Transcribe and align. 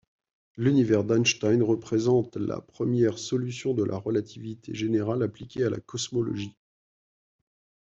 L'univers 0.57 1.03
d'Einstein 1.03 1.61
représente 1.61 2.35
la 2.35 2.59
première 2.59 3.19
solution 3.19 3.75
de 3.75 3.83
la 3.83 3.97
relativité 3.97 4.73
générale 4.73 5.21
appliquée 5.21 5.63
à 5.63 5.69
la 5.69 5.79
cosmologie. 5.79 6.57